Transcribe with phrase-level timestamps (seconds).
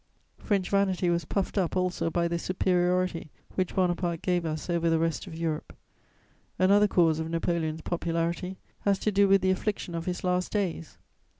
[0.39, 4.97] French vanity was puffed up also by the superiority which Bonaparte gave us over the
[4.97, 5.73] rest of Europe;
[6.57, 10.97] another cause of Napoleon's popularity has to do with the affliction of his last days.